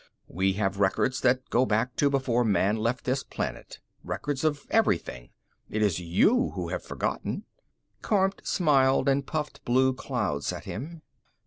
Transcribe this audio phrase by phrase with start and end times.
[0.27, 3.77] "We have records that go back to before man left this planet.
[4.03, 5.29] Records of everything.
[5.69, 7.45] It is you who have forgotten."
[8.01, 11.03] Kormt smiled and puffed blue clouds at him.